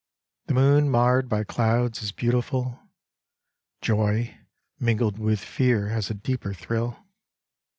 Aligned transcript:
The 0.47 0.55
moon 0.55 0.89
marred 0.89 1.29
by 1.29 1.43
clouds 1.43 2.01
is 2.01 2.11
beautiful: 2.11 2.79
Joy 3.81 4.35
mingled 4.79 5.19
with 5.19 5.41
fear 5.41 5.89
has 5.89 6.09
a 6.09 6.15
deeper 6.15 6.55
thrill. 6.55 6.97